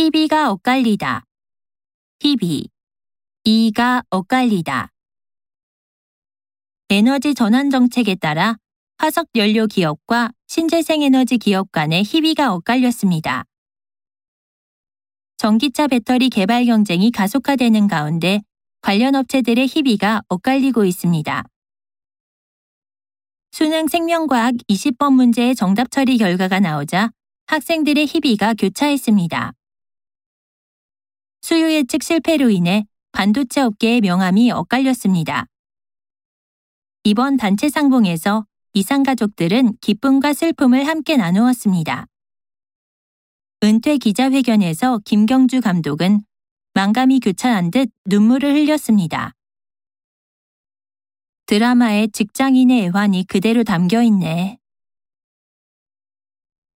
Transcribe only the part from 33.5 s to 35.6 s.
업계의 명함이 엇갈렸습니다.